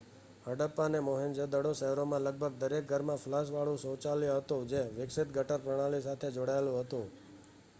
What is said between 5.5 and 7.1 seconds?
પ્રણાલી સાથે જોડાયેલું હતું